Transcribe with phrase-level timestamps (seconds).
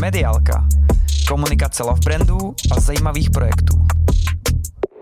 [0.00, 0.68] Mediálka.
[1.28, 3.86] Komunikace love brandů a zajímavých projektů.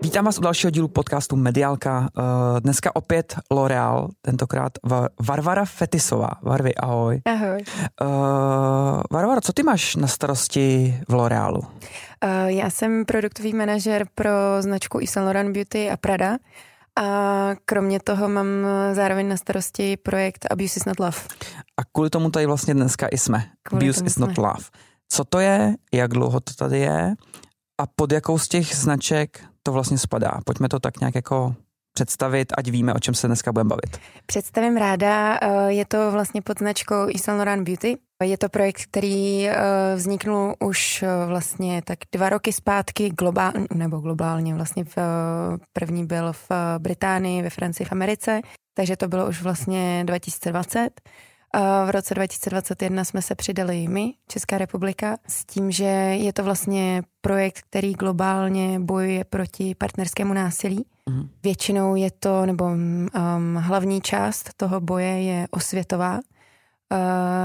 [0.01, 2.09] Vítám vás u dalšího dílu podcastu Mediálka.
[2.17, 2.21] Eh,
[2.61, 4.71] dneska opět L'Oreal, tentokrát
[5.19, 6.31] Varvara Fetisová.
[6.41, 7.21] Varvy, ahoj.
[7.25, 7.63] Ahoj.
[8.01, 8.07] Uh,
[9.11, 11.59] Varvara, co ty máš na starosti v L'Orealu?
[11.59, 11.67] Uh,
[12.45, 16.37] já jsem produktový manažer pro značku Yves Saint Laurent Beauty a Prada.
[17.01, 18.47] A kromě toho mám
[18.93, 21.17] zároveň na starosti projekt Abuse is not love.
[21.77, 23.45] A kvůli tomu tady vlastně dneska i jsme.
[23.63, 24.63] Kvůli Abuse is not love.
[25.09, 27.15] Co to je, jak dlouho to tady je
[27.81, 30.31] a pod jakou z těch značek to vlastně spadá?
[30.45, 31.55] Pojďme to tak nějak jako
[31.93, 33.97] představit, ať víme, o čem se dneska budeme bavit.
[34.25, 37.97] Představím ráda, eh, je to vlastně pod značkou Yves Saint Laurent Beauty.
[38.23, 39.55] Je to projekt, který eh,
[39.95, 44.97] vzniknul už eh, vlastně tak dva roky zpátky globálně, nebo globálně vlastně v,
[45.73, 48.41] první byl v Británii, ve Francii, v Americe,
[48.73, 51.01] takže to bylo už vlastně 2020.
[51.85, 57.03] V roce 2021 jsme se přidali my, Česká republika, s tím, že je to vlastně
[57.21, 60.85] projekt, který globálně bojuje proti partnerskému násilí.
[61.09, 61.29] Mm.
[61.43, 63.09] Většinou je to, nebo um,
[63.59, 66.19] hlavní část toho boje je osvětová,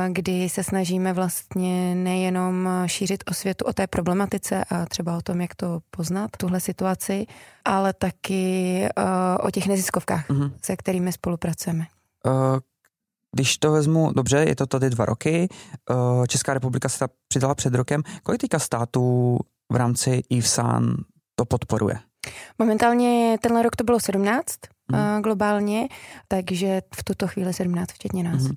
[0.08, 5.54] kdy se snažíme vlastně nejenom šířit osvětu o té problematice a třeba o tom, jak
[5.54, 7.26] to poznat, tuhle situaci,
[7.64, 10.50] ale taky uh, o těch neziskovkách, mm.
[10.62, 11.86] se kterými spolupracujeme.
[12.26, 12.58] Uh,
[13.36, 15.48] když to vezmu, dobře, je to tady dva roky,
[15.90, 19.38] uh, Česká republika se ta přidala před rokem, kolik teďka států
[19.72, 20.96] v rámci IVSAN
[21.34, 21.98] to podporuje?
[22.58, 24.54] Momentálně tenhle rok to bylo 17
[24.92, 25.22] hmm.
[25.22, 25.88] globálně,
[26.28, 28.42] takže v tuto chvíli 17 včetně nás.
[28.42, 28.56] Hmm.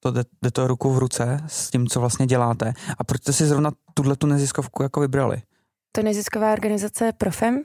[0.00, 2.72] to jde, jde to ruku v ruce s tím, co vlastně děláte.
[2.98, 5.42] A proč jste si zrovna tuhle tu neziskovku jako vybrali?
[5.92, 7.62] To nezisková organizace Profem,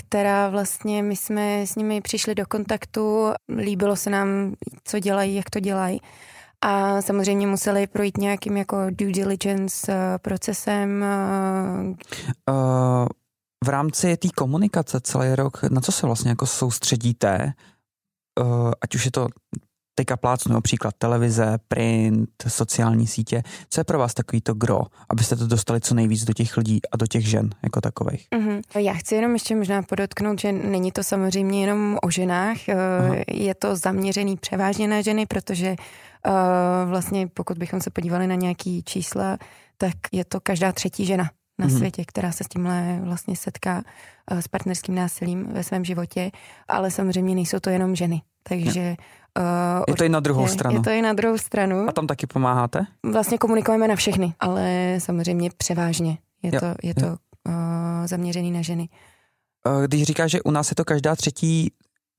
[0.00, 5.50] která vlastně, my jsme s nimi přišli do kontaktu, líbilo se nám, co dělají, jak
[5.50, 6.00] to dělají.
[6.64, 11.04] A samozřejmě museli projít nějakým jako due diligence eh, procesem.
[12.48, 13.06] Uh,
[13.64, 17.52] v rámci té komunikace celý rok, na co se vlastně jako soustředíte?
[18.80, 19.26] Ať už je to
[19.98, 23.42] teďka plácnu například televize, print, sociální sítě.
[23.70, 26.80] Co je pro vás takový to gro, abyste to dostali co nejvíc do těch lidí
[26.92, 28.26] a do těch žen jako takových?
[28.30, 28.78] Mm-hmm.
[28.78, 33.14] Já chci jenom ještě možná podotknout, že není to samozřejmě jenom o ženách, Aha.
[33.30, 38.82] je to zaměřený převážně na ženy, protože uh, vlastně pokud bychom se podívali na nějaký
[38.82, 39.38] čísla,
[39.78, 41.76] tak je to každá třetí žena na mm-hmm.
[41.76, 43.82] světě, která se s tímhle vlastně setká
[44.30, 46.30] uh, s partnerským násilím ve svém životě,
[46.68, 48.22] ale samozřejmě nejsou to jenom ženy.
[48.42, 48.96] Takže
[49.38, 50.76] Uh, je to i na druhou je, stranu.
[50.76, 51.88] Je to i na druhou stranu.
[51.88, 52.86] A tam taky pomáháte?
[53.02, 57.54] Vlastně komunikujeme na všechny, ale samozřejmě převážně je jo, to, je to uh,
[58.06, 58.88] zaměřený na ženy.
[59.66, 61.72] Uh, když říkáš, že u nás je to každá třetí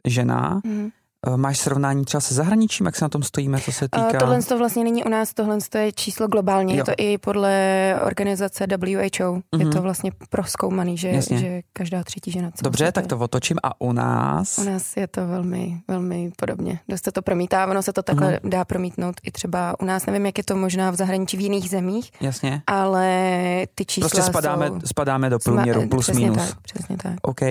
[0.07, 0.89] žena, mm.
[1.27, 4.19] Eh, máš srovnání třeba se zahraničím, jak se na tom stojíme, co se eh, týká?
[4.19, 6.77] Tohle to vlastně není u nás, tohle je číslo globálně, jo.
[6.77, 9.59] je to i podle organizace WHO, mm-hmm.
[9.59, 9.81] je to mhm.
[9.81, 12.51] vlastně proskoumaný, že, že každá třetí žena.
[12.63, 14.57] Dobře, tak to otočím a u nás?
[14.57, 16.79] U nás je to velmi, velmi podobně.
[16.89, 18.49] Dost se to promítá, ono se to takhle mm-hmm.
[18.49, 21.69] dá promítnout i třeba u nás, nevím, jak je to možná v zahraničí v jiných
[21.69, 22.61] zemích, Jasně.
[22.67, 23.07] ale
[23.75, 24.79] ty čísla Prostě spadáme, jsou...
[24.85, 26.49] spadáme do průměru, plus přesně minus.
[26.49, 27.15] Tak, přesně tak.
[27.21, 27.41] OK.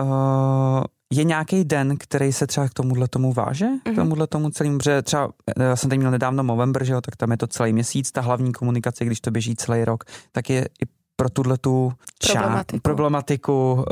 [0.00, 0.84] Uh,
[1.16, 3.66] je nějaký den, který se třeba k tomuhle tomu váže?
[3.66, 3.82] Mm-hmm.
[3.82, 3.96] K mhm.
[3.96, 7.16] tomuhle tomu celým, protože třeba eh, já jsem tady měl nedávno November, že jo, tak
[7.16, 10.60] tam je to celý měsíc, ta hlavní komunikace, když to běží celý rok, tak je
[10.64, 10.86] i
[11.16, 11.92] pro tuhle tu
[12.30, 13.84] problematiku, problematiku uh,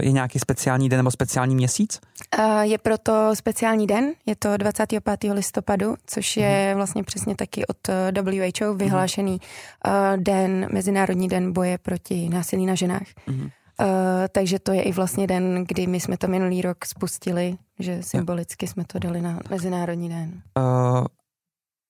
[0.00, 2.00] je nějaký speciální den nebo speciální měsíc?
[2.38, 5.32] Uh, je proto speciální den, je to 25.
[5.32, 6.76] listopadu, což je mm.
[6.76, 7.76] vlastně přesně taky od
[8.22, 9.38] WHO vyhlášený
[9.86, 13.06] uh, den, Mezinárodní den boje proti násilí na ženách.
[13.26, 13.48] Mm.
[13.80, 13.86] Uh,
[14.32, 18.66] takže to je i vlastně den, kdy my jsme to minulý rok spustili, že symbolicky
[18.66, 20.42] jsme to dali na Mezinárodní den.
[20.58, 21.06] Uh,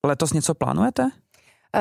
[0.07, 1.03] letos něco plánujete?
[1.03, 1.11] Uh,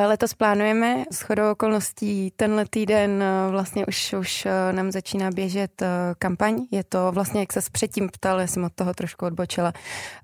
[0.06, 5.84] letos plánujeme, s chodou okolností tenhle týden vlastně už, už nám začíná běžet
[6.20, 6.66] kampaň.
[6.72, 9.74] Je to vlastně, jak se předtím ptal, já jsem od toho trošku odbočila,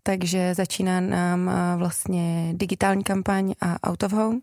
[0.04, 4.42] takže začíná nám vlastně digitální kampaň a out of home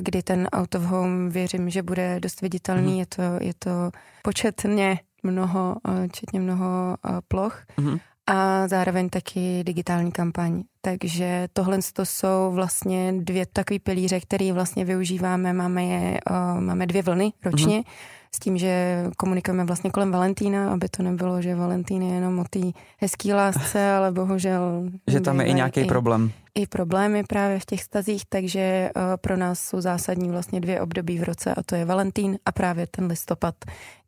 [0.00, 2.92] kdy ten out of home věřím, že bude dost viditelný.
[2.92, 2.98] Mm.
[2.98, 3.90] Je, to, je to
[4.22, 5.76] početně mnoho,
[6.12, 6.96] četně mnoho
[7.28, 7.64] ploch.
[7.76, 7.98] Mm.
[8.26, 10.62] a zároveň taky digitální kampaň.
[10.80, 15.52] Takže tohle to jsou vlastně dvě takové pilíře, které vlastně využíváme.
[15.52, 17.80] Máme, je, uh, máme dvě vlny ročně.
[17.80, 22.38] Mm-hmm s tím, že komunikujeme vlastně kolem Valentína, aby to nebylo, že Valentín je jenom
[22.38, 22.60] o té
[22.98, 24.90] hezký lásce, ale bohužel...
[25.06, 28.90] Že tam je i nějaký i, problém i problémy právě v těch stazích, takže eh,
[29.20, 32.86] pro nás jsou zásadní vlastně dvě období v roce a to je Valentín a právě
[32.86, 33.54] ten listopad,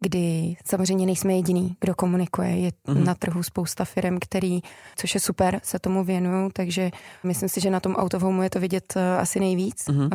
[0.00, 2.48] kdy samozřejmě nejsme jediný, kdo komunikuje.
[2.48, 3.04] Je mm-hmm.
[3.04, 4.60] na trhu spousta firm, který,
[4.96, 6.90] což je super, se tomu věnují, takže
[7.24, 10.10] myslím si, že na tom autovomu je to vidět eh, asi nejvíc, mm-hmm.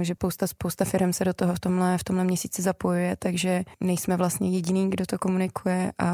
[0.00, 4.16] že spousta, spousta firm se do toho v tomhle, v tomhle měsíci zapojuje, takže nejsme
[4.16, 6.10] vlastně jediný, kdo to komunikuje a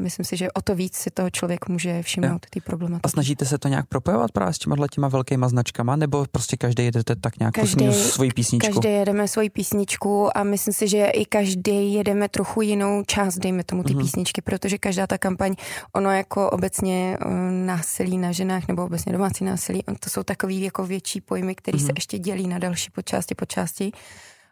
[0.00, 2.98] myslím si, že o to víc si toho člověk může všimnout, ty problémy.
[3.02, 6.84] A snažíte se to nějak propojovat právě s těma těma velkýma značkama, nebo prostě každý
[6.84, 8.72] jedete tak nějak každý, svoji písničku?
[8.72, 13.64] Každý jedeme svoji písničku a myslím si, že i každý jedeme trochu jinou část, dejme
[13.64, 13.98] tomu ty mm-hmm.
[13.98, 15.54] písničky, protože každá ta kampaň,
[15.92, 20.86] ono jako obecně uh, násilí na ženách nebo obecně domácí násilí, to jsou takový jako
[20.86, 21.86] větší pojmy, které mm-hmm.
[21.86, 21.96] se mhm.
[21.96, 23.92] ještě dělí na další podčásti, podčásti.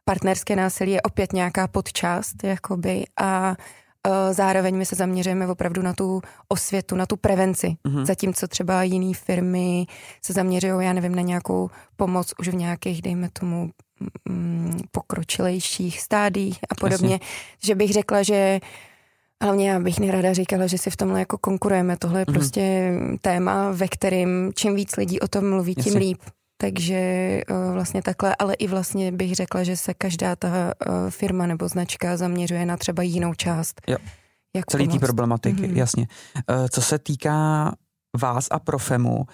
[0.05, 3.57] Partnerské násilí je opět nějaká podčást, jakoby, a Eh,
[4.31, 7.77] zároveň my se zaměřujeme opravdu na tu osvětu, na tu prevenci.
[7.85, 8.05] Mm-hmm.
[8.05, 9.87] Zatímco třeba jiné firmy
[10.25, 13.71] se zaměřují, já nevím, na nějakou pomoc už v nějakých, dejme tomu,
[14.29, 17.13] mm, pokročilejších stádích a podobně.
[17.13, 17.29] Jasně.
[17.65, 18.61] Že bych řekla, že
[19.43, 21.97] Hlavně já bych nerada říkala, že si v tomhle jako konkurujeme.
[21.97, 22.33] Tohle je mm-hmm.
[22.33, 26.01] prostě téma, ve kterém čím víc lidí o tom mluví, tím Jasně.
[26.01, 26.19] líp.
[26.63, 31.47] Takže uh, vlastně takhle, ale i vlastně bych řekla, že se každá ta uh, firma
[31.47, 33.81] nebo značka zaměřuje na třeba jinou část.
[33.89, 33.97] Jo.
[34.57, 35.77] Jak Celý té problematiky, mm-hmm.
[35.77, 36.07] jasně.
[36.37, 37.73] Uh, co se týká
[38.21, 39.27] vás a Profemu,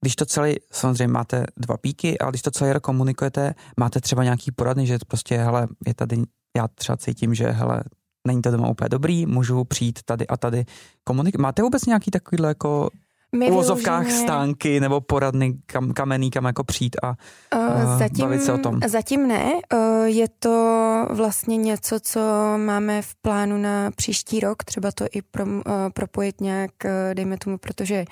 [0.00, 4.24] když to celý, samozřejmě máte dva píky, ale když to celý rok komunikujete, máte třeba
[4.24, 6.16] nějaký poradny, že prostě, hele, je tady,
[6.56, 7.84] já třeba cítím, že, hele,
[8.26, 10.64] není to doma úplně dobrý, můžu přijít tady a tady
[11.04, 11.42] komunikovat.
[11.42, 12.90] Máte vůbec nějaký takovýhle jako
[13.34, 14.26] my uvozovkách využijeme...
[14.26, 17.14] stánky nebo poradny kam, kamenný, kam jako přijít a
[17.56, 18.80] uh, zatím, bavit se o tom?
[18.86, 19.52] Zatím ne.
[19.72, 22.20] Uh, je to vlastně něco, co
[22.56, 25.62] máme v plánu na příští rok, třeba to i pro, uh,
[25.94, 28.04] propojit nějak, uh, dejme tomu, protože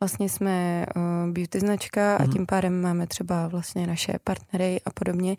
[0.00, 2.32] vlastně jsme uh, beauty značka a mhm.
[2.32, 5.36] tím pádem máme třeba vlastně naše partnery a podobně.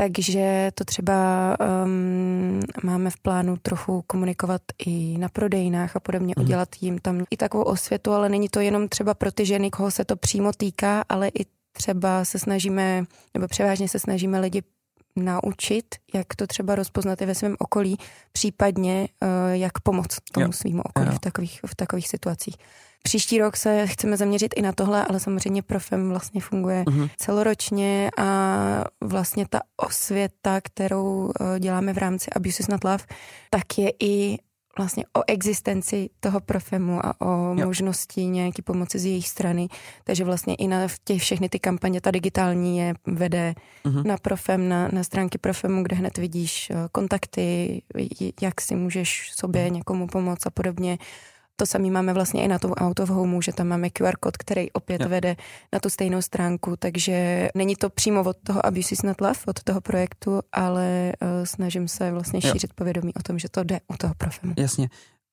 [0.00, 6.44] Takže to třeba um, máme v plánu trochu komunikovat i na prodejnách a podobně, mm.
[6.44, 9.90] udělat jim tam i takovou osvětu, ale není to jenom třeba pro ty ženy, koho
[9.90, 13.04] se to přímo týká, ale i třeba se snažíme,
[13.34, 14.62] nebo převážně se snažíme lidi
[15.16, 15.84] naučit,
[16.14, 17.98] jak to třeba rozpoznat i ve svém okolí,
[18.32, 22.56] případně uh, jak pomoct tomu svým okolí v takových, v takových situacích.
[23.02, 27.10] Příští rok se chceme zaměřit i na tohle, ale samozřejmě Profem vlastně funguje uh-huh.
[27.16, 33.04] celoročně a vlastně ta osvěta, kterou eh, děláme v rámci Abuses Not Love,
[33.50, 34.38] tak je i
[34.78, 37.66] vlastně o existenci toho profemu a o jo.
[37.66, 39.68] možnosti nějaký pomoci z jejich strany.
[40.04, 44.06] Takže vlastně i na těch všechny ty kampaně, ta digitální je vede uh-huh.
[44.06, 47.82] na profem, na, na stránky profemu, kde hned vidíš eh, kontakty,
[48.42, 49.72] jak si můžeš sobě uh-huh.
[49.72, 50.98] někomu pomoct a podobně.
[51.60, 54.36] To samé máme vlastně i na tom Out of Home, že tam máme QR kód,
[54.36, 55.08] který opět jo.
[55.08, 55.36] vede
[55.72, 59.62] na tu stejnou stránku, takže není to přímo od toho Abuse is not love, od
[59.62, 62.74] toho projektu, ale uh, snažím se vlastně šířit jo.
[62.74, 64.52] povědomí o tom, že to jde u toho profilu.
[64.56, 64.88] Jasně.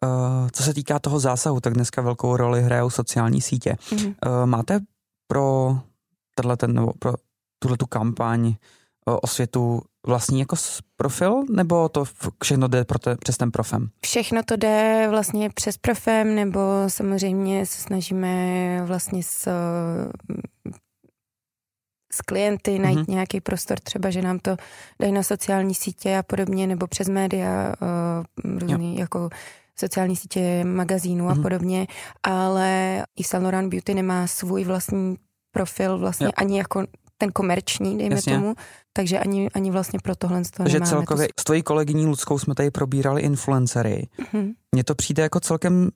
[0.05, 3.75] Uh, co se týká toho zásahu, tak dneska velkou roli hrajou sociální sítě.
[3.89, 4.15] Mm-hmm.
[4.25, 4.79] Uh, máte
[5.27, 5.77] pro
[6.35, 7.13] tenhle ten, nebo pro
[7.59, 8.55] tuhle tu kampaň
[9.07, 10.55] osvětu vlastní jako
[10.95, 12.03] profil, nebo to
[12.43, 13.89] všechno jde pro te, přes ten profem?
[14.05, 19.51] Všechno to jde vlastně přes profem, nebo samozřejmě se snažíme vlastně s,
[22.13, 23.11] s klienty najít mm-hmm.
[23.11, 24.57] nějaký prostor, třeba, že nám to
[24.99, 27.73] dají na sociální sítě a podobně, nebo přes média,
[28.43, 28.99] různý jo.
[28.99, 29.29] jako
[29.79, 31.31] sociální sítě magazínů mm-hmm.
[31.31, 31.43] a mhm.
[31.43, 31.87] podobně,
[32.23, 35.15] ale i Saint Laurent Beauty nemá svůj vlastní
[35.51, 36.31] profil vlastně jo.
[36.35, 36.83] ani jako
[37.17, 38.33] ten komerční, dejme Jasně.
[38.33, 38.55] tomu,
[38.93, 40.89] takže ani, ani vlastně pro tohle to Takže nemáme.
[40.89, 41.41] celkově to...
[41.41, 44.07] s tvojí kolegyní Ludskou jsme tady probírali influencery.
[44.19, 44.53] Mm-hmm.
[44.71, 45.89] Mně to přijde jako celkem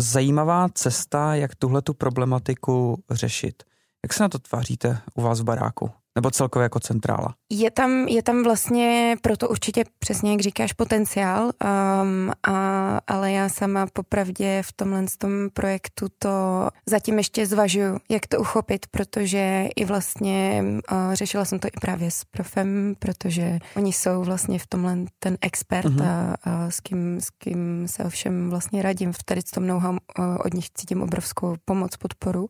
[0.00, 3.62] zajímavá cesta, jak tuhle tu problematiku řešit.
[4.04, 5.90] Jak se na to tváříte u vás v baráku?
[6.16, 7.34] Nebo celkově jako centrála?
[7.50, 13.48] Je tam, je tam vlastně proto určitě přesně, jak říkáš, potenciál, um, a, ale já
[13.48, 16.28] sama popravdě v tomhle tom projektu to
[16.86, 22.10] zatím ještě zvažuju, jak to uchopit, protože i vlastně uh, řešila jsem to i právě
[22.10, 26.04] s profem, protože oni jsou vlastně v tomhle ten expert uh-huh.
[26.04, 29.96] a, a s, kým, s kým se ovšem vlastně radím v tady tom know uh,
[30.44, 32.48] od nich cítím obrovskou pomoc, podporu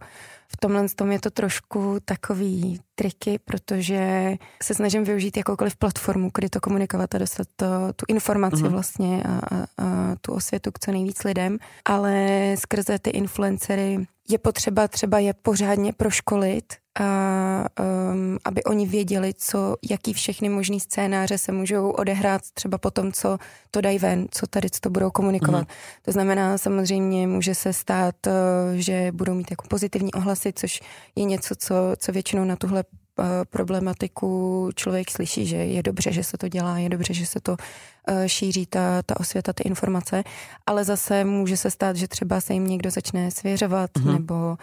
[0.54, 6.48] v tomhle tom je to trošku takový triky, protože se snažím využít jakoukoliv platformu, kdy
[6.48, 8.68] to komunikovat a dostat to, tu informaci mm-hmm.
[8.68, 14.38] vlastně a, a, a tu osvětu k co nejvíc lidem, ale skrze ty influencery je
[14.38, 17.64] potřeba třeba je pořádně proškolit a
[18.12, 23.12] um, aby oni věděli, co, jaký všechny možný scénáře se můžou odehrát třeba po tom,
[23.12, 23.38] co
[23.70, 25.64] to dají ven, co tady co to budou komunikovat.
[25.64, 26.02] Mm-hmm.
[26.02, 28.32] To znamená, samozřejmě může se stát, uh,
[28.74, 30.80] že budou mít jako pozitivní ohlasy, což
[31.16, 33.03] je něco, co, co většinou na tuhle uh,
[33.50, 37.52] problematiku člověk slyší, že je dobře, že se to dělá, je dobře, že se to
[37.52, 40.24] uh, šíří ta, ta osvěta, ty informace,
[40.66, 44.12] ale zase může se stát, že třeba se jim někdo začne svěřovat mm-hmm.
[44.12, 44.56] nebo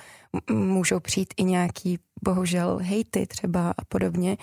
[0.51, 4.37] můžou přijít i nějaký bohužel hejty třeba a podobně.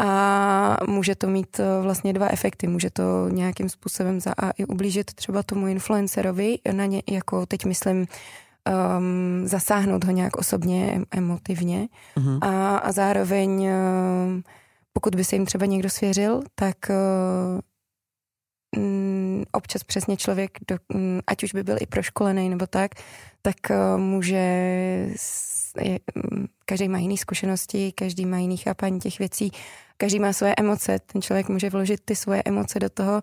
[0.00, 2.66] A může to mít eh, vlastně dva efekty.
[2.66, 7.64] Může to nějakým způsobem za a i ublížit třeba tomu influencerovi, na ně, jako teď
[7.64, 8.06] myslím,
[8.98, 11.88] um, zasáhnout ho nějak osobně, emotivně.
[12.16, 12.38] Uh-huh.
[12.42, 14.42] A, a zároveň, um,
[14.92, 16.76] pokud by se jim třeba někdo svěřil, tak
[18.76, 22.90] um, občas přesně člověk, do, um, ať už by byl i proškolený nebo tak,
[23.42, 24.36] tak uh, může
[25.82, 29.52] je, mm, každý má jiné zkušenosti, každý má jiný chápání těch věcí,
[29.96, 33.20] každý má svoje emoce, ten člověk může vložit ty svoje emoce do toho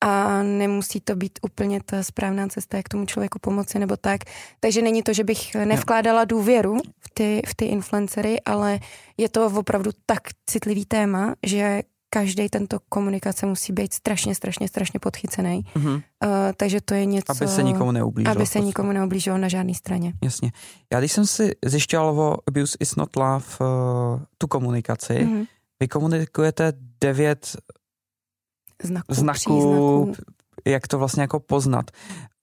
[0.00, 4.20] a nemusí to být úplně ta správná cesta, jak tomu člověku pomoci nebo tak.
[4.60, 8.80] Takže není to, že bych nevkládala důvěru v ty, v ty influencery, ale
[9.16, 15.00] je to opravdu tak citlivý téma, že každý tento komunikace musí být strašně, strašně, strašně
[15.00, 15.64] podchycený.
[15.76, 15.94] Mm-hmm.
[15.94, 16.02] Uh,
[16.56, 17.32] takže to je něco...
[17.32, 18.36] Aby se nikomu neublížilo.
[18.36, 20.12] Aby se nikomu neublížilo na žádné straně.
[20.24, 20.52] Jasně.
[20.92, 23.66] Já když jsem si zjišťoval o Abuse is not love uh,
[24.38, 25.46] tu komunikaci, mm-hmm.
[25.80, 27.56] vy komunikujete devět
[28.82, 30.12] znaků, znaků
[30.64, 31.90] jak to vlastně jako poznat.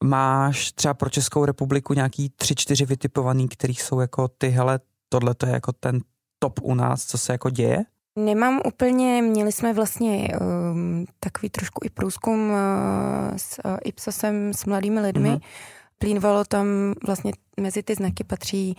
[0.03, 5.35] Máš třeba pro Českou republiku nějaký tři, čtyři vytipovaný, kterých jsou jako ty, hele, tohle
[5.35, 5.99] to je jako ten
[6.39, 7.85] top u nás, co se jako děje?
[8.19, 10.29] Nemám úplně, měli jsme vlastně
[10.71, 12.57] um, takový trošku i průzkum uh,
[13.37, 15.29] s uh, Ipsosem s mladými lidmi.
[15.29, 15.41] Mm-hmm.
[15.97, 16.67] Plínvalo tam
[17.05, 18.77] vlastně mezi ty znaky patří,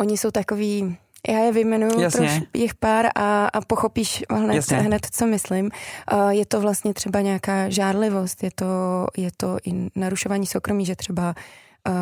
[0.00, 0.96] oni jsou takový,
[1.28, 5.70] já je vyjmenuju troš, jich pár a, a pochopíš hned, hned, co myslím.
[6.12, 8.66] Uh, je to vlastně třeba nějaká žárlivost, je to,
[9.16, 11.34] je to i narušování soukromí, že třeba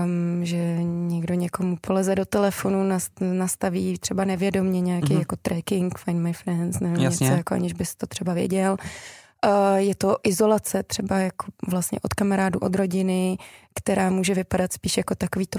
[0.04, 5.18] um, že někdo někomu poleze do telefonu, nastaví třeba nevědomně nějaký mm-hmm.
[5.18, 7.24] jako tracking, find my friends, nebo Jasně.
[7.24, 8.76] něco, jako aniž bys to třeba věděl.
[9.46, 13.38] Uh, je to izolace třeba jako vlastně od kamarádu, od rodiny,
[13.74, 15.58] která může vypadat spíš jako takový to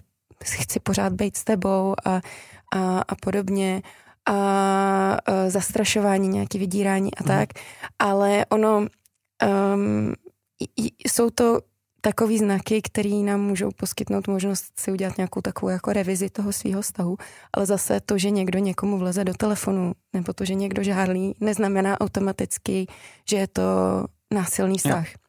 [0.52, 2.22] chci pořád být s tebou a,
[2.76, 3.82] a, a podobně
[4.26, 7.28] a uh, zastrašování, nějaký vydírání a mm.
[7.28, 7.50] tak,
[8.00, 10.14] ale ono um,
[11.08, 11.60] jsou to
[12.06, 16.82] takový znaky, které nám můžou poskytnout možnost si udělat nějakou takovou jako revizi toho svého
[16.82, 17.18] vztahu,
[17.54, 22.02] ale zase to, že někdo někomu vleze do telefonu, nebo to, že někdo žárlí, neznamená
[22.02, 22.88] automaticky,
[23.30, 23.64] že je to
[24.34, 25.08] násilný vztah.
[25.08, 25.23] Jo.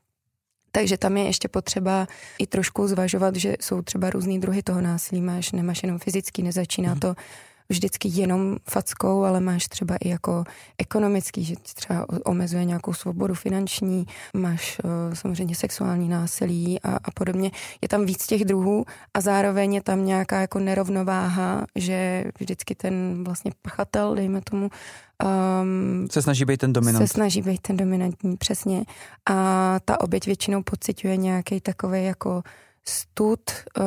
[0.75, 2.07] Takže tam je ještě potřeba
[2.39, 5.21] i trošku zvažovat, že jsou třeba různý druhy toho násilí.
[5.21, 7.01] Máš, nemáš jenom fyzický, nezačíná mm.
[7.01, 7.15] to
[7.69, 10.45] vždycky jenom fackou, ale máš třeba i jako
[10.79, 17.51] ekonomický, že třeba omezuje nějakou svobodu finanční, máš uh, samozřejmě sexuální násilí a, a podobně.
[17.83, 23.25] Je tam víc těch druhů a zároveň je tam nějaká jako nerovnováha, že vždycky ten
[23.25, 24.71] vlastně pachatel, dejme tomu,
[25.23, 27.07] Um, se snaží být ten dominant.
[27.07, 28.85] Se snaží být ten dominantní, přesně.
[29.31, 32.43] A ta oběť většinou pociťuje nějaký takový jako
[32.89, 33.41] stud,
[33.79, 33.85] uh,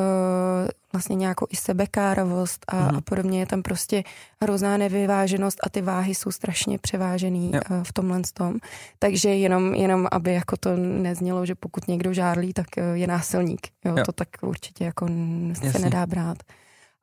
[0.92, 2.96] vlastně nějakou i sebekárovost a, mm.
[2.96, 3.40] a podobně.
[3.40, 4.02] Je tam prostě
[4.42, 8.54] hrozná nevyváženost a ty váhy jsou strašně převážený uh, v tomhle tom.
[8.98, 13.66] Takže jenom, jenom, aby jako to neznělo, že pokud někdo žárlí, tak uh, je násilník.
[13.84, 14.04] Jo, jo.
[14.04, 15.06] To tak určitě jako
[15.54, 15.80] se Jasně.
[15.80, 16.38] nedá brát.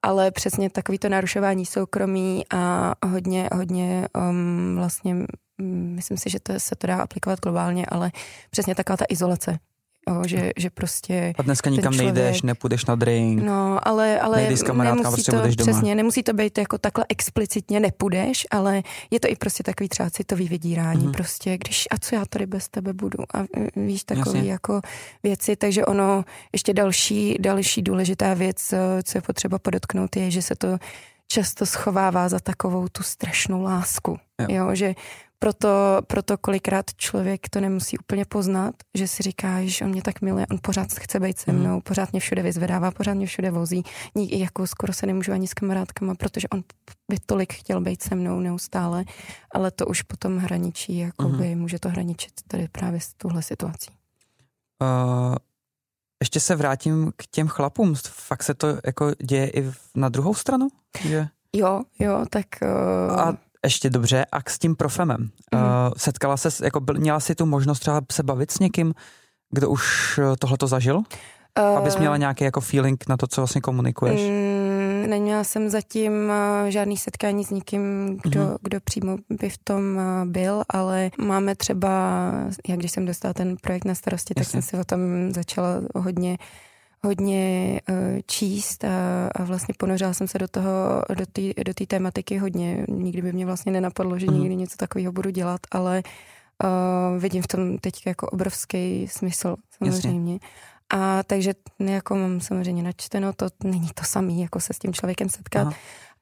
[0.05, 5.15] Ale přesně takový to narušování soukromí a hodně, hodně um, vlastně
[5.95, 8.11] myslím si, že to se to dá aplikovat globálně, ale
[8.49, 9.59] přesně taková ta izolace,
[10.07, 11.33] O, že, že prostě...
[11.37, 13.43] A dneska nikam člověk, nejdeš, nepůjdeš na drink.
[13.43, 14.63] No, ale, ale nemusí
[15.01, 15.71] prostě to, budeš doma.
[15.71, 20.09] Přesně, nemusí to být jako takhle explicitně nepůjdeš, ale je to i prostě takový třeba
[20.09, 21.07] citový vydírání.
[21.07, 21.11] Mm-hmm.
[21.11, 23.17] Prostě, když a co já tady bez tebe budu?
[23.33, 23.45] A
[23.75, 24.81] víš, takový jako
[25.23, 25.55] věci.
[25.55, 30.77] Takže ono, ještě další, další důležitá věc, co je potřeba podotknout, je, že se to
[31.27, 34.19] často schovává za takovou tu strašnou lásku.
[34.39, 34.47] Jo.
[34.49, 34.93] jo že
[35.39, 40.21] proto, proto kolikrát člověk to nemusí úplně poznat, že si říká, že on mě tak
[40.21, 41.61] miluje, on pořád chce být se mhm.
[41.61, 41.81] mnou, mm.
[41.81, 43.83] pořád mě všude vyzvedává, pořád mě všude vozí.
[44.15, 46.63] Nik, jako skoro se nemůžu ani s kamarádkama, protože on
[47.11, 49.05] by tolik chtěl být se mnou neustále,
[49.51, 51.61] ale to už potom hraničí, jakoby mm.
[51.61, 53.91] může to hraničit tady právě s tuhle situací.
[54.81, 55.35] Uh,
[56.21, 57.95] ještě se vrátím k těm chlapům.
[58.09, 60.67] Fakt se to jako děje i na druhou stranu?
[61.01, 61.27] Že?
[61.53, 62.45] Jo, jo, tak...
[62.61, 63.19] Uh...
[63.19, 65.17] A ještě dobře, a s tím profemem.
[65.19, 65.61] Mm.
[65.61, 68.93] Uh, setkala se, jako byl, měla si tu možnost třeba se bavit s někým,
[69.51, 70.97] kdo už tohleto zažil?
[71.59, 74.21] Uh, Abys měla nějaký jako feeling na to, co vlastně komunikuješ?
[74.21, 78.55] Mm, neměla jsem zatím uh, žádný setkání s nikým, kdo, mm.
[78.61, 82.31] kdo přímo by v tom uh, byl, ale máme třeba,
[82.67, 84.61] jak když jsem dostala ten projekt na starosti, tak Jasně.
[84.61, 84.99] jsem si o tom
[85.31, 86.37] začala hodně
[87.05, 91.87] hodně uh, číst a, a vlastně ponořila jsem se do toho, do té do tý
[91.87, 92.85] tématiky hodně.
[92.89, 94.39] Nikdy by mě vlastně nenapadlo, že mm.
[94.39, 96.03] někdy něco takového budu dělat, ale
[96.63, 100.33] uh, vidím v tom teď jako obrovský smysl samozřejmě.
[100.33, 100.49] Jasně.
[100.89, 105.29] A takže jako mám samozřejmě načteno, to není to samý, jako se s tím člověkem
[105.29, 105.73] setkat.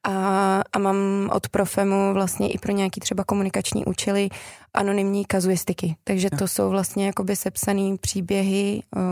[0.04, 4.28] A, a mám od Profemu vlastně i pro nějaký třeba komunikační účely
[4.74, 5.96] anonymní kazuistiky.
[6.04, 9.02] Takže to jsou vlastně jakoby sepsané příběhy, uh,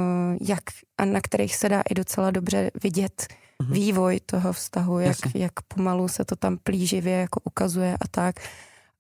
[0.49, 0.63] jak
[0.99, 3.27] a na kterých se dá i docela dobře vidět
[3.61, 3.73] uh-huh.
[3.73, 8.35] vývoj toho vztahu, jak, jak pomalu se to tam plíživě jako ukazuje a tak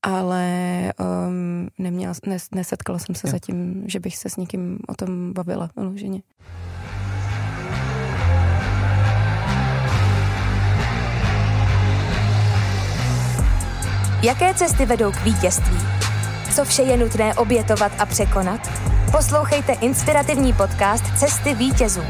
[0.02, 3.30] ale um, neměla, nes, nesetkala jsem se jo.
[3.30, 6.22] zatím, že bych se s někým o tom bavila vyloženě.
[14.24, 15.78] Jaké cesty vedou k vítězství?
[16.54, 18.60] Co vše je nutné obětovat a překonat?
[19.12, 22.00] Poslouchejte inspirativní podcast Cesty vítězů.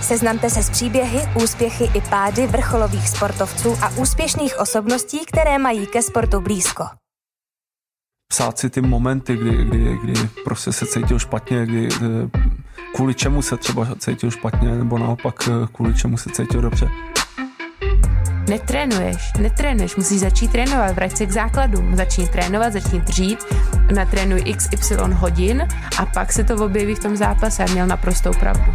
[0.00, 6.02] Seznamte se s příběhy, úspěchy i pády vrcholových sportovců a úspěšných osobností, které mají ke
[6.02, 6.84] sportu blízko.
[8.28, 10.14] Psát si ty momenty, kdy, kdy, kdy
[10.44, 12.30] prostě se cítil špatně, kdy, eh,
[12.94, 16.88] kvůli čemu se třeba cítil špatně, nebo naopak eh, kvůli čemu se cítil dobře.
[18.48, 23.38] Netrénuješ, netrénuješ, musíš začít trénovat, vrať se k základům, začni trénovat, začni dřít,
[23.94, 28.74] natrénuj XY hodin a pak se to objeví v tom zápase a měl naprostou pravdu.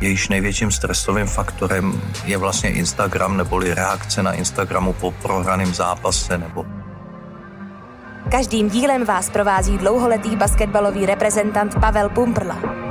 [0.00, 6.66] Jejíž největším stresovým faktorem je vlastně Instagram neboli reakce na Instagramu po prohraném zápase nebo
[8.30, 12.85] Každým dílem vás provází dlouholetý basketbalový reprezentant Pavel Pumprla.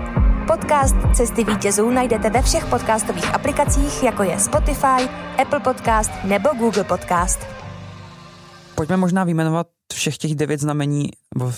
[0.55, 5.09] Podcast Cesty vítězů najdete ve všech podcastových aplikacích, jako je Spotify,
[5.41, 7.39] Apple Podcast nebo Google Podcast.
[8.75, 11.09] Pojďme možná vyjmenovat všech těch devět znamení,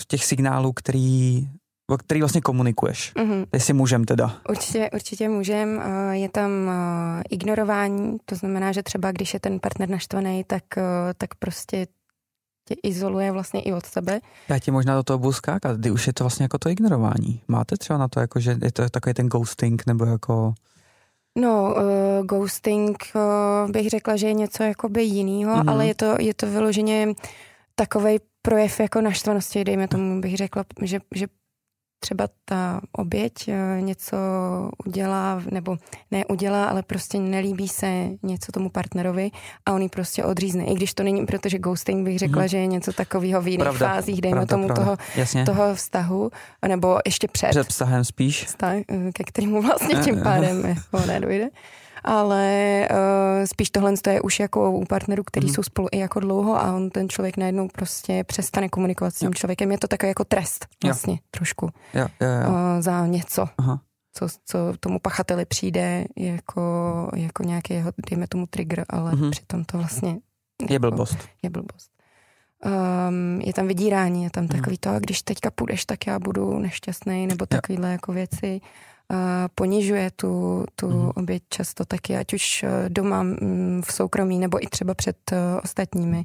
[0.08, 1.48] těch signálů, který
[1.90, 3.12] o který vlastně komunikuješ.
[3.16, 3.46] Mm-hmm.
[3.52, 4.36] Jestli můžem teda.
[4.48, 5.82] Určitě, určitě můžem.
[5.84, 10.64] Eh, je tam eh, ignorování, to znamená, že třeba když je ten partner naštvaný, tak,
[10.78, 10.82] eh,
[11.16, 11.86] tak prostě
[12.68, 14.20] tě izoluje vlastně i od sebe.
[14.48, 17.42] Já ti možná do toho budu skákat, kdy už je to vlastně jako to ignorování.
[17.48, 20.54] Máte třeba na to, jako, že je to takový ten ghosting, nebo jako...
[21.38, 25.70] No, uh, ghosting uh, bych řekla, že je něco jakoby jinýho, mm-hmm.
[25.70, 27.14] ale je to, je to vyloženě
[27.74, 31.26] takový projev jako naštvanosti, dejme tomu, bych řekla, že, že
[32.00, 34.16] třeba ta oběť eh, něco
[34.86, 35.76] udělá, nebo
[36.10, 39.30] ne udělá, ale prostě nelíbí se něco tomu partnerovi
[39.66, 40.64] a on ji prostě odřízne.
[40.64, 42.48] I když to není, protože ghosting bych řekla, mm-hmm.
[42.48, 44.96] že je něco takového v jiných pravda, fázích, dejme pravda, tomu pravda.
[45.14, 46.30] Toho, toho vztahu,
[46.68, 47.48] nebo ještě před.
[47.48, 48.44] Před vztahem spíš.
[48.44, 51.48] Vztah, eh, ke kterému vlastně tím pádem jako nedojde
[52.08, 55.54] ale uh, spíš tohle je už jako u partnerů, kteří mm.
[55.54, 59.26] jsou spolu i jako dlouho a on ten člověk najednou prostě přestane komunikovat s tím
[59.26, 59.34] jo.
[59.34, 59.72] člověkem.
[59.72, 61.18] Je to takový jako trest vlastně jo.
[61.30, 62.48] trošku jo, jo, jo.
[62.48, 63.48] Uh, za něco.
[63.58, 63.80] Aha.
[64.12, 66.62] Co, co tomu pachateli přijde jako,
[67.14, 69.30] jako nějaký jeho, dejme tomu trigger, ale mm-hmm.
[69.30, 71.18] přitom to vlastně je jako, blbost.
[71.42, 71.90] Je blbost.
[73.08, 74.48] Um, je tam vydírání, je tam mm.
[74.48, 78.60] takový to, když teďka půjdeš, tak já budu nešťastný, nebo takovýhle jako věci
[79.54, 81.10] ponižuje tu, tu mm.
[81.14, 85.60] oběť často taky, ať už eh, doma mm, v soukromí nebo i třeba před eh,
[85.62, 86.24] ostatními.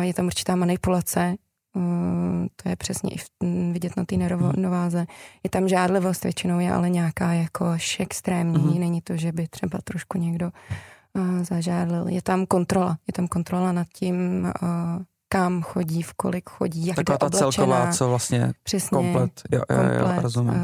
[0.00, 1.34] Je tam určitá manipulace,
[1.76, 4.98] eh, to je přesně i mm, vidět na té nerovnováze.
[4.98, 5.06] Mhm.
[5.44, 8.80] Je tam žádlivost, většinou je ale nějaká jako až extrémní, mm.
[8.80, 10.50] není to, že by třeba trošku někdo
[11.42, 12.08] zažádlil.
[12.08, 14.48] Je tam kontrola, je tam kontrola nad tím,
[15.28, 19.76] kam chodí, v kolik chodí, jak Taková ta celková, co vlastně Přesně, komplet, jo, jo,
[19.76, 20.54] komplet, jo, rozumím.
[20.54, 20.58] Uh,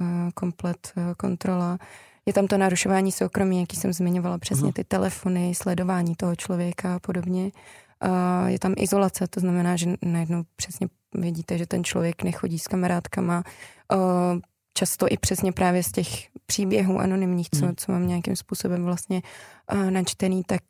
[0.00, 1.78] uh, komplet uh, kontrola.
[2.26, 4.72] Je tam to narušování soukromí, jaký jsem zmiňovala, přesně uh-huh.
[4.72, 7.50] ty telefony, sledování toho člověka a podobně.
[8.46, 13.42] Je tam izolace, to znamená, že najednou přesně vidíte, že ten člověk nechodí s kamarádkama.
[14.74, 16.08] Často i přesně právě z těch
[16.46, 17.74] příběhů anonymních, co, hmm.
[17.76, 19.22] co mám nějakým způsobem vlastně
[19.90, 20.62] načtený, tak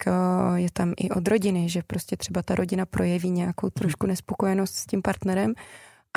[0.54, 3.70] je tam i od rodiny, že prostě třeba ta rodina projeví nějakou hmm.
[3.70, 5.54] trošku nespokojenost s tím partnerem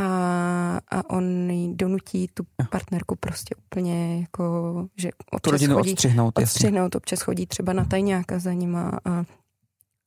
[0.01, 5.91] a, a on jí donutí tu partnerku prostě úplně jako, že občas tu rodinu chodí,
[5.91, 9.23] odstřihnout, odstřihnout občas chodí třeba na tajňáka za nima a,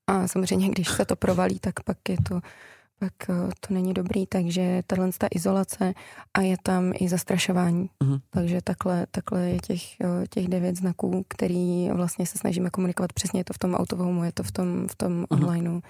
[0.07, 2.41] a samozřejmě, když se to provalí, tak pak je to
[2.99, 5.95] pak uh, to není dobrý, takže tahle ta izolace
[6.35, 7.91] a je tam i zastrašování.
[8.03, 8.19] Mhm.
[8.31, 13.13] Takže takhle, takhle je těch, uh, těch devět znaků, který vlastně se snažíme komunikovat.
[13.13, 15.27] Přesně je to v tom autovomu, je to v tom, v tom Mhm.
[15.31, 15.81] onlineu,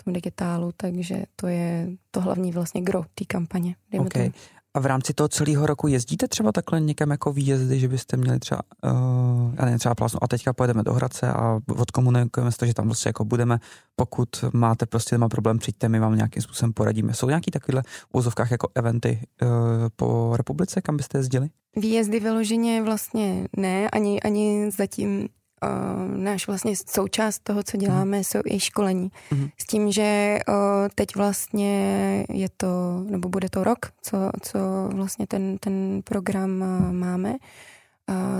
[0.00, 3.76] v tom digitálu, takže to je to hlavní vlastně gro té kampaně.
[3.90, 4.12] dejme OK.
[4.12, 4.30] tomu.
[4.74, 8.38] A v rámci toho celého roku jezdíte třeba takhle někam jako výjezdy, že byste měli
[8.38, 12.66] třeba, uh, já nevím, třeba plásnu a teďka pojedeme do Hradce a odkomunikujeme si to,
[12.66, 13.58] že tam prostě jako budeme,
[13.96, 17.14] pokud máte prostě doma problém, přijďte, my vám nějakým způsobem poradíme.
[17.14, 19.48] Jsou nějaký takovýhle v úzovkách jako eventy uh,
[19.96, 21.48] po republice, kam byste jezdili?
[21.76, 25.28] Výjezdy vyloženě vlastně ne, ani, ani zatím
[25.62, 29.10] uh, náš vlastně součást toho, co děláme, jsou i školení.
[29.30, 29.48] Mhm.
[29.58, 30.54] S tím, že uh,
[30.94, 34.58] teď vlastně je to, nebo bude to rok, co, co
[34.94, 37.36] vlastně ten, ten program uh, máme, uh,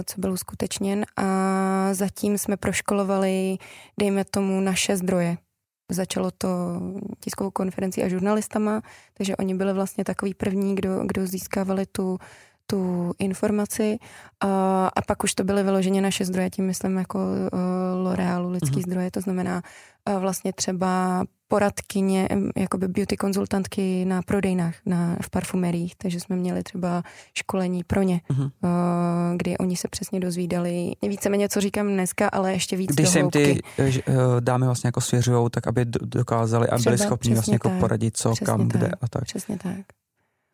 [0.06, 1.24] co byl uskutečněn a
[1.92, 3.56] zatím jsme proškolovali,
[3.98, 5.36] dejme tomu, naše zdroje.
[5.90, 6.48] Začalo to
[7.20, 8.82] tiskovou konferencí a žurnalistama,
[9.14, 12.18] takže oni byli vlastně takový první, kdo, kdo získávali tu,
[12.66, 13.98] tu informaci
[14.40, 18.76] a, a pak už to byly vyloženě naše zdroje, tím myslím jako uh, L'Orealu lidský
[18.76, 18.82] mm-hmm.
[18.86, 19.62] zdroje, to znamená
[20.08, 26.62] uh, vlastně třeba poradkyně, jakoby beauty konzultantky na prodejnách, na, v parfumeriích, takže jsme měli
[26.62, 27.02] třeba
[27.34, 28.42] školení pro ně, Mhm.
[28.42, 28.50] uh,
[29.36, 33.30] kdy oni se přesně dozvídali víceméně, co říkám dneska, ale ještě víc Když se jim
[33.30, 33.92] ty eh,
[34.40, 37.80] dámy vlastně jako svěřujou, tak aby dokázali a byli schopni vlastně jako tak.
[37.80, 38.98] poradit, co, Přesně kam, kde tak.
[39.00, 39.24] a tak.
[39.24, 39.76] Přesně tak.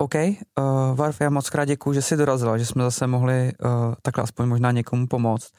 [0.02, 3.94] OK, uh, Varf, já moc krát děkuji, že jsi dorazila, že jsme zase mohli uh,
[4.02, 5.52] takhle aspoň možná někomu pomoct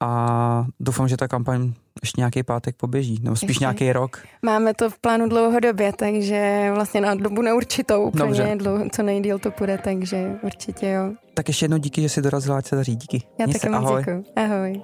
[0.00, 3.64] a doufám, že ta kampaň ještě nějaký pátek poběží, nebo spíš Ještě.
[3.64, 4.18] nějaký rok.
[4.42, 8.56] Máme to v plánu dlouhodobě, takže vlastně na dobu neurčitou úplně Dobře.
[8.56, 11.12] dlouho, co nejdíl to půjde, takže určitě jo.
[11.34, 12.96] Tak ještě jednou díky, že jsi dorazila, ať se daří.
[12.96, 13.22] Díky.
[13.38, 14.02] Já Měj taky se, moc ahoj.
[14.04, 14.24] děkuji.
[14.36, 14.82] Ahoj.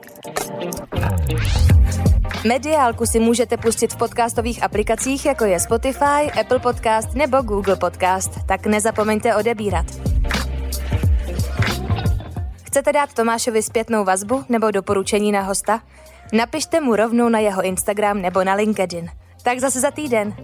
[2.48, 8.30] Mediálku si můžete pustit v podcastových aplikacích, jako je Spotify, Apple Podcast nebo Google Podcast,
[8.46, 9.86] tak nezapomeňte odebírat.
[12.76, 15.80] Chcete dát Tomášovi zpětnou vazbu nebo doporučení na hosta?
[16.32, 19.08] Napište mu rovnou na jeho Instagram nebo na LinkedIn.
[19.42, 20.34] Tak zase za týden.